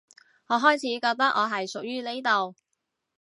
[0.47, 2.55] 我開始覺得我係屬於呢度